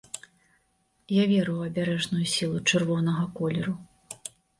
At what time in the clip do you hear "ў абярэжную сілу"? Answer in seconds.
1.57-2.57